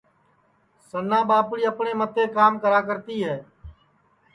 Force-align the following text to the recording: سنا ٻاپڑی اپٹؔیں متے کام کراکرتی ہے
سنا 0.89 1.19
ٻاپڑی 1.29 1.63
اپٹؔیں 1.71 1.97
متے 1.99 2.23
کام 2.37 2.53
کراکرتی 2.63 3.17
ہے 3.25 3.37